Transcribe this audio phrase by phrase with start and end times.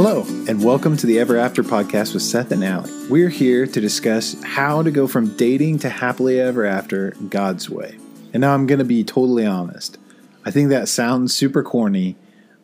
[0.00, 3.08] Hello, and welcome to the Ever After podcast with Seth and Allie.
[3.08, 7.98] We're here to discuss how to go from dating to happily ever after God's way.
[8.32, 9.98] And now I'm going to be totally honest.
[10.44, 12.14] I think that sounds super corny,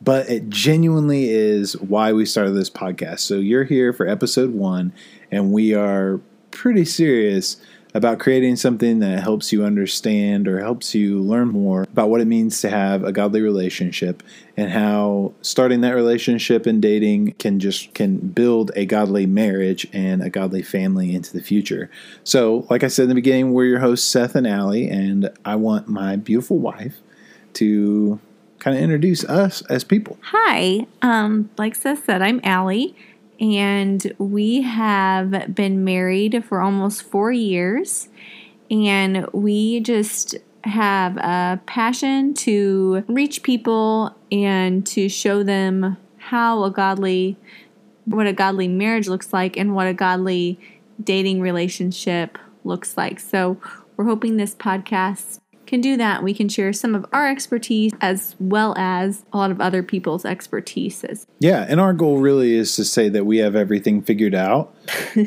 [0.01, 3.19] but it genuinely is why we started this podcast.
[3.19, 4.93] So you're here for episode one,
[5.29, 6.21] and we are
[6.51, 7.57] pretty serious
[7.95, 12.25] about creating something that helps you understand or helps you learn more about what it
[12.25, 14.21] means to have a godly relationship
[14.57, 20.21] and how starting that relationship and dating can just can build a godly marriage and
[20.21, 21.89] a godly family into the future.
[22.25, 25.55] So, like I said in the beginning, we're your hosts Seth and Allie, and I
[25.55, 26.97] want my beautiful wife
[27.53, 28.19] to
[28.59, 30.17] kind of introduce us as people.
[30.21, 32.93] Hi, um, like Seth said, I'm Allie
[33.39, 38.09] and we have been married for almost four years.
[38.71, 46.71] And we just have a passion to reach people and to show them how a
[46.71, 47.37] godly,
[48.05, 50.59] what a godly marriage looks like and what a godly
[51.03, 53.19] dating relationship looks like.
[53.19, 53.59] So
[53.95, 56.23] we're hoping this podcast can do that.
[56.23, 60.23] We can share some of our expertise as well as a lot of other people's
[60.23, 61.25] expertises.
[61.39, 64.73] Yeah, and our goal really is to say that we have everything figured out.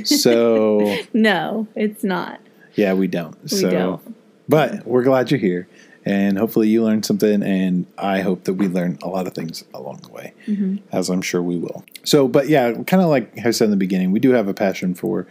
[0.05, 2.41] So no, it's not.
[2.75, 3.41] Yeah, we don't.
[3.43, 4.17] We so don't.
[4.49, 5.69] but we're glad you're here.
[6.05, 9.63] And hopefully you learned something, and I hope that we learn a lot of things
[9.75, 10.77] along the way, Mm-hmm.
[10.91, 11.85] as I'm sure we will.
[12.03, 14.55] So, but yeah, kind of like I said in the beginning, we do have a
[14.55, 15.27] passion for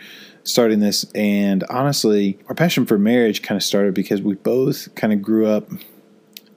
[0.47, 1.05] starting this.
[1.13, 5.45] And honestly, our passion for marriage kind of started because we both kind of grew
[5.47, 5.69] up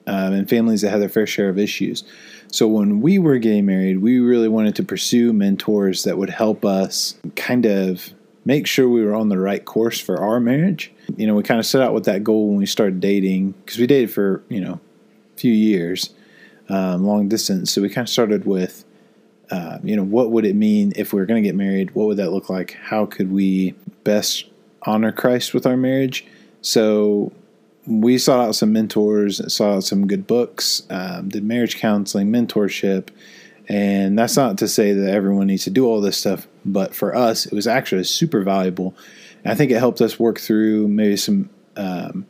[0.06, 2.04] um, in families that had their fair share of issues.
[2.52, 6.64] So when we were getting married, we really wanted to pursue mentors that would help
[6.64, 8.10] us kind of
[8.44, 10.92] make sure we were on the right course for our marriage.
[11.16, 13.78] You know, we kind of set out with that goal when we started dating because
[13.78, 14.80] we dated for, you know,
[15.36, 16.10] a few years,
[16.68, 17.70] um, long distance.
[17.72, 18.84] So we kind of started with,
[19.50, 21.94] uh, you know, what would it mean if we were going to get married?
[21.94, 22.76] What would that look like?
[22.82, 23.74] How could we
[24.04, 24.46] best
[24.82, 26.26] honor Christ with our marriage?
[26.62, 27.32] So
[27.86, 33.08] we sought out some mentors, sought out some good books, um, did marriage counseling, mentorship.
[33.68, 37.14] And that's not to say that everyone needs to do all this stuff, but for
[37.14, 38.94] us, it was actually super valuable.
[39.44, 42.26] And I think it helped us work through maybe some um,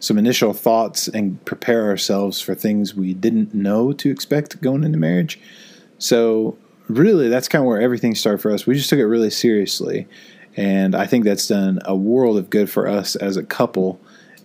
[0.00, 4.98] some initial thoughts and prepare ourselves for things we didn't know to expect going into
[4.98, 5.40] marriage.
[5.98, 6.56] So
[6.88, 8.66] really, that's kind of where everything started for us.
[8.66, 10.06] We just took it really seriously,
[10.58, 14.00] and I think that's done a world of good for us as a couple,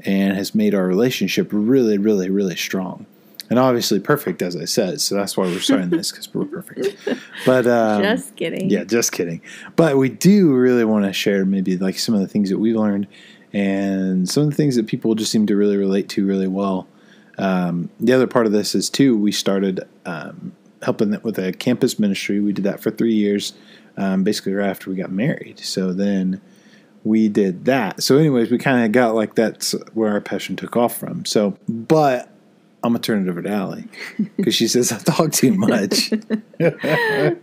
[0.06, 3.07] and has made our relationship really, really, really strong.
[3.50, 5.01] And obviously perfect, as I said.
[5.01, 6.97] So that's why we're starting this because we're perfect.
[7.46, 8.69] But um, Just kidding.
[8.69, 9.41] yeah, just kidding.
[9.75, 12.75] But we do really want to share maybe like some of the things that we've
[12.75, 13.07] learned
[13.51, 16.88] and some of the things that people just seem to really relate to really well.
[17.38, 20.53] Um, the other part of this is too, we started um,
[20.84, 22.40] helping with a campus ministry.
[22.40, 23.53] We did that for three years,
[23.98, 25.59] um, basically right after we got married.
[25.59, 26.42] So then
[27.04, 28.02] we did that.
[28.02, 31.26] So, anyways, we kind of got like that's where our passion took off from.
[31.26, 32.30] So, but
[32.84, 33.86] I'm gonna turn it over to Allie
[34.38, 36.12] because she says I talk too much.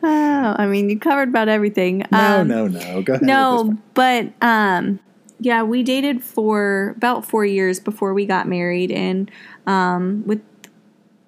[0.03, 2.05] Oh, I mean, you covered about everything.
[2.11, 3.03] No, Um, no, no.
[3.03, 3.27] Go ahead.
[3.27, 4.99] No, but um,
[5.39, 9.31] yeah, we dated for about four years before we got married, and
[9.67, 10.41] um, with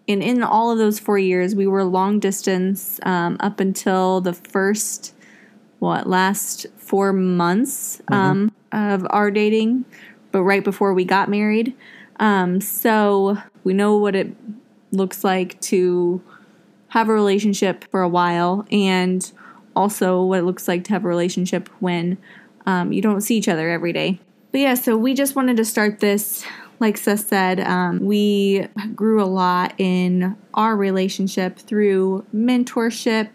[0.09, 4.33] and in all of those four years, we were long distance um, up until the
[4.33, 5.15] first
[5.79, 9.85] what last four months um, of our dating,
[10.31, 11.75] but right before we got married.
[12.21, 14.33] Um, so we know what it
[14.93, 16.23] looks like to
[16.89, 19.33] have a relationship for a while and
[19.75, 22.17] also what it looks like to have a relationship when
[22.67, 24.21] um, you don't see each other every day.
[24.53, 26.45] But yeah, so we just wanted to start this.
[26.83, 28.67] Like Seth said, um, we
[28.97, 33.29] grew a lot in our relationship through mentorship,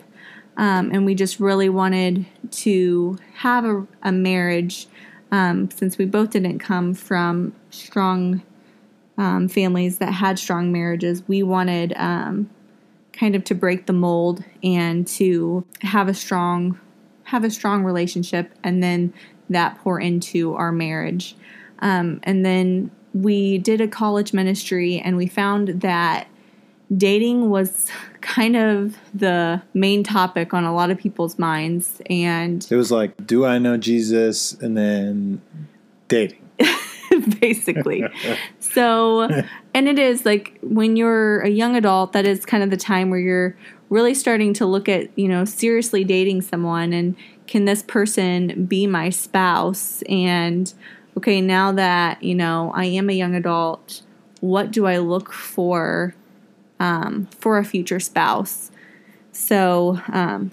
[0.57, 4.87] um, and we just really wanted to have a, a marriage
[5.31, 8.43] um, since we both didn't come from strong
[9.17, 11.23] um, families that had strong marriages.
[11.25, 12.49] We wanted um,
[13.13, 16.77] kind of to break the mold and to have a strong
[17.23, 19.13] have a strong relationship and then
[19.49, 21.37] that pour into our marriage
[21.79, 26.27] um, and then we did a college ministry and we found that
[26.95, 27.89] dating was
[28.21, 33.25] kind of the main topic on a lot of people's minds and It was like,
[33.25, 34.53] do I know Jesus?
[34.53, 35.41] And then
[36.07, 36.47] dating.
[37.39, 38.03] basically.
[38.59, 39.27] so,
[39.73, 43.09] and it is like when you're a young adult, that is kind of the time
[43.09, 43.57] where you're
[43.89, 47.15] really starting to look at, you know, seriously dating someone and
[47.47, 50.03] can this person be my spouse?
[50.09, 50.73] And
[51.17, 54.01] okay, now that, you know, I am a young adult,
[54.39, 56.15] what do I look for
[56.79, 58.71] um, for a future spouse?
[59.31, 59.99] So,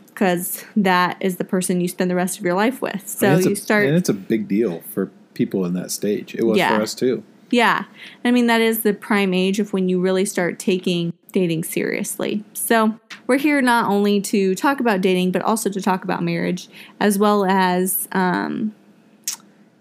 [0.09, 3.07] because that is the person you spend the rest of your life with.
[3.09, 3.87] So you a, start.
[3.87, 6.35] and it's a big deal for people in that stage.
[6.35, 6.77] It was Yeah.
[6.77, 7.23] for us too.
[7.51, 7.85] Yeah.
[8.25, 12.45] I mean, that is the prime age of when you really start taking dating seriously.
[12.53, 16.69] So, we're here not only to talk about dating, but also to talk about marriage,
[17.01, 18.75] as well as um,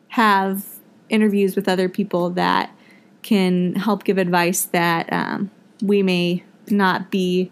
[0.10, 0.66] have
[1.10, 2.72] interviews with other people that
[3.22, 5.50] can help give advice that um,
[5.82, 7.52] we may not be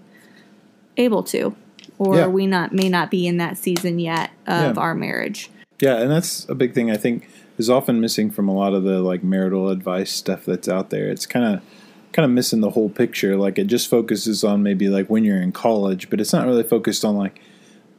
[0.97, 1.55] able to,
[1.97, 2.27] or Yeah.
[2.27, 4.81] we not may not be in that season yet of Yeah.
[4.81, 5.49] our marriage.
[5.79, 7.27] Yeah, and that's a big thing I think
[7.57, 11.09] is often missing from a lot of the like marital advice stuff that's out there.
[11.09, 11.61] It's kind of
[12.11, 13.37] kind of missing the whole picture.
[13.37, 16.63] Like it just focuses on maybe like when you're in college, but it's not really
[16.63, 17.39] focused on like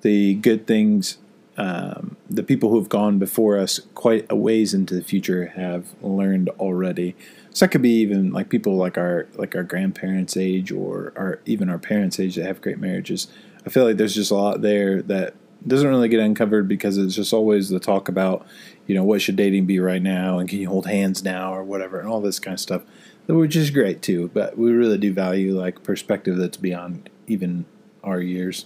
[0.02, 1.16] the good things
[1.56, 5.86] um, the people who have gone before us quite a ways into the future have
[6.02, 7.14] learned already.
[7.50, 11.40] So that could be even like people like our like our grandparents' age or our
[11.44, 13.28] even our parents' age that have great marriages.
[13.66, 15.34] I feel like there's just a lot there that
[15.66, 18.46] doesn't really get uncovered because it's just always the talk about
[18.86, 21.62] you know what should dating be right now and can you hold hands now or
[21.62, 22.82] whatever and all this kind of stuff,
[23.26, 24.30] which is great too.
[24.32, 27.66] But we really do value like perspective that's beyond even
[28.02, 28.64] our years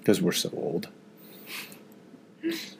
[0.00, 0.88] because we're so old.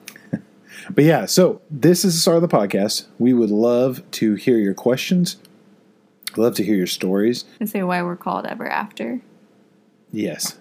[0.91, 3.07] But yeah, so this is the start of the podcast.
[3.19, 5.37] We would love to hear your questions.
[6.37, 7.45] Love to hear your stories.
[7.59, 9.21] And say why we're called ever after.
[10.13, 10.59] Yes.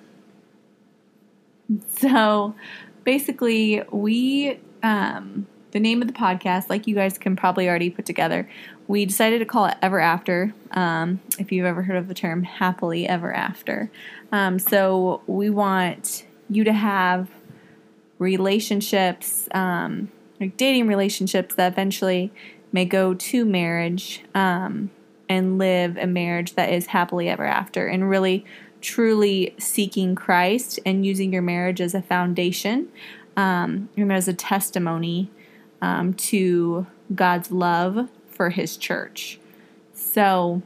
[1.98, 2.56] So
[3.04, 8.06] basically, we, um, the name of the podcast, like you guys can probably already put
[8.06, 8.50] together,
[8.88, 10.54] we decided to call it Ever After.
[10.72, 13.92] Um, if you've ever heard of the term happily ever after.
[14.31, 17.30] Um, so we want you to have
[18.19, 22.31] relationships, um, like dating relationships that eventually
[22.71, 24.91] may go to marriage um,
[25.29, 28.45] and live a marriage that is happily ever after and really
[28.81, 32.89] truly seeking Christ and using your marriage as a foundation
[33.35, 35.31] um, and as a testimony
[35.81, 39.39] um, to God's love for His church.
[39.94, 40.61] So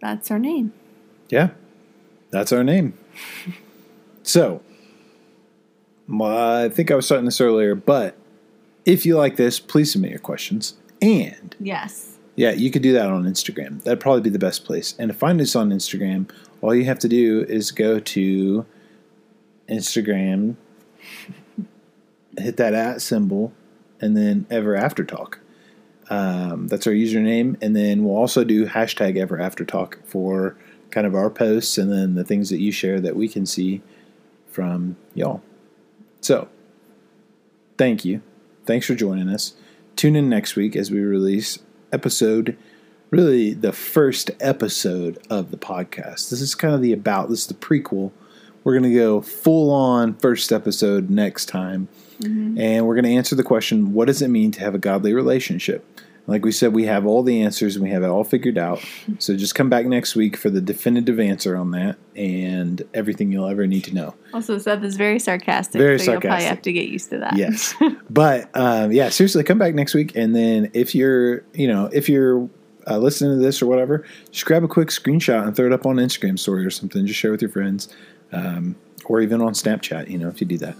[0.00, 0.72] that's our name.
[1.28, 1.50] Yeah.
[2.30, 2.94] That's our name.
[4.22, 4.62] So,
[6.22, 8.16] I think I was starting this earlier, but
[8.84, 10.74] if you like this, please submit your questions.
[11.02, 12.16] And Yes.
[12.36, 13.82] yeah, you could do that on Instagram.
[13.84, 14.94] That'd probably be the best place.
[14.98, 16.30] And to find us on Instagram,
[16.60, 18.66] all you have to do is go to
[19.68, 20.56] Instagram,
[22.38, 23.52] hit that at symbol,
[24.00, 25.40] and then ever after talk.
[26.08, 30.56] Um, that's our username, and then we'll also do hashtag ever after talk for
[30.90, 33.80] kind of our posts and then the things that you share that we can see
[34.50, 35.40] from y'all.
[36.20, 36.48] So,
[37.78, 38.22] thank you.
[38.66, 39.54] Thanks for joining us.
[39.96, 41.58] Tune in next week as we release
[41.92, 42.56] episode,
[43.10, 46.30] really the first episode of the podcast.
[46.30, 48.12] This is kind of the about, this is the prequel.
[48.62, 51.88] We're going to go full on first episode next time.
[52.20, 52.60] Mm-hmm.
[52.60, 55.14] And we're going to answer the question what does it mean to have a godly
[55.14, 55.84] relationship?
[56.30, 58.82] Like we said, we have all the answers and we have it all figured out.
[59.18, 63.48] So just come back next week for the definitive answer on that and everything you'll
[63.48, 64.14] ever need to know.
[64.32, 65.78] Also, Seth is very sarcastic.
[65.78, 67.36] Very so you'll probably have to get used to that.
[67.36, 67.74] Yes.
[68.10, 70.14] but um, yeah, seriously, come back next week.
[70.14, 72.48] And then if you're, you know, if you're
[72.86, 75.84] uh, listening to this or whatever, just grab a quick screenshot and throw it up
[75.84, 77.04] on Instagram story or something.
[77.04, 77.88] Just share with your friends
[78.32, 78.76] um,
[79.06, 80.76] or even on Snapchat, you know, if you do that.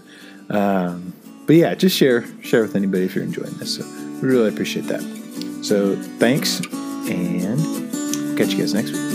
[0.49, 1.13] Um,
[1.45, 3.75] but yeah, just share share with anybody if you're enjoying this.
[3.75, 3.85] So
[4.21, 5.20] we really appreciate that.
[5.63, 6.59] So thanks,
[7.09, 9.10] and catch you guys next week.